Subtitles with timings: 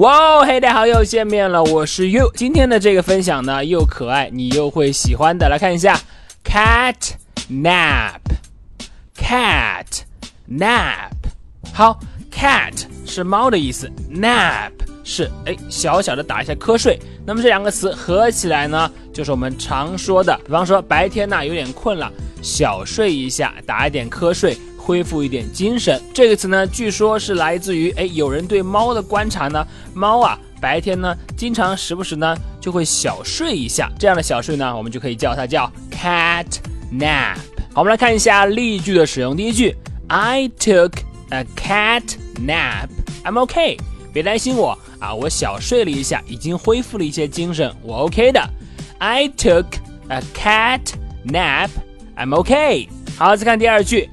[0.00, 2.32] 哇哦，嘿，大家好，又见面了，我是 You。
[2.34, 5.50] 今天的这个分享呢，又可爱，你又会喜欢的。
[5.50, 6.00] 来看一下
[6.42, 6.94] ，cat
[7.50, 8.24] nap，cat
[10.50, 11.10] nap。
[11.74, 12.00] 好
[12.32, 12.72] ，cat
[13.04, 14.72] 是猫的意思，nap
[15.04, 16.98] 是哎小小的打一下瞌睡。
[17.26, 24.56] 那么这两个词合起来呢，就是我们常说的，比方说白天呢有点困了，小睡一下，打一点瞌睡。
[24.84, 29.64] 恢复一点精神，这个词呢，据说是来自于哎，有人对猫的观察呢，
[29.94, 36.46] 猫啊，白天呢，经常时不时呢就会小睡一下，这样的小睡呢，我们就可以叫它叫 cat
[36.92, 37.36] nap。
[37.72, 39.36] 好，我们来看一下例句的使用。
[39.36, 39.76] 第一句
[40.08, 40.92] ，I took
[41.30, 42.02] a cat
[42.44, 42.88] nap.
[43.24, 43.76] I'm OK
[44.12, 48.40] 别担心我啊，我小睡了一下，已经恢复了一些精神，我 OK 的。
[48.98, 49.66] I took
[50.08, 50.80] a cat
[51.24, 51.70] nap.
[52.16, 54.10] I'm OK 好，再看第二句。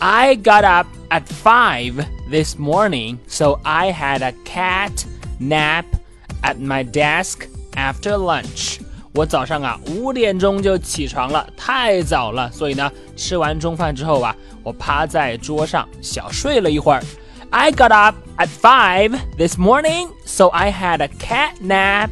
[0.00, 5.04] I got up at 5 this morning, so I had a cat
[5.38, 5.84] nap
[6.42, 8.80] at my desk after lunch.
[9.12, 17.02] 我早上啊五点钟就起床了，太早了，所以呢，吃完中饭之后啊，我趴在桌上小睡了一会儿。
[17.50, 22.10] I got up at 5 this morning, so I had a cat nap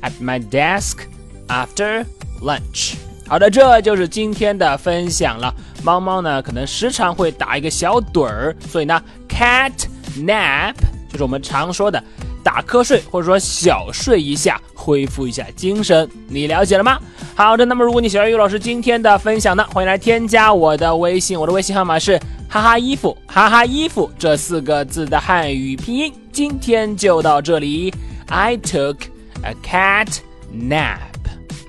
[0.00, 1.00] at my desk
[1.48, 2.06] after
[2.40, 2.94] lunch.
[3.27, 5.53] 好的，这就是今天的分享了。
[5.83, 9.71] 猫猫呢，可能时常会打一个小盹儿，所以呢，cat
[10.17, 10.73] nap
[11.09, 12.01] 就是我们常说的
[12.43, 16.07] 打瞌睡，或者说小睡一下，恢复一下精神。
[16.27, 16.99] 你了解了吗？
[17.35, 26.13] 好的，那么如果你喜欢于老师今天的分享呢，欢迎来添加我的微信，我的微信号码是哈哈衣服哈哈衣服这四个字的汉语拼音。
[26.31, 27.93] 今天就到这里
[28.27, 28.97] ，I took
[29.41, 30.19] a cat
[30.53, 30.99] nap。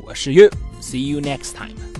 [0.05, 0.64] 我是 yu。
[0.85, 1.94] See you next time.